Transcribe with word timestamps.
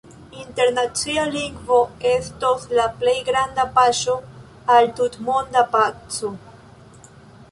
Internacia 0.43 1.25
Lingvo 1.33 1.75
estos 2.15 2.63
la 2.79 2.85
plej 3.03 3.13
granda 3.29 3.67
paŝo 3.75 4.15
al 4.77 4.89
tutmonda 5.01 5.67
paco. 5.75 6.33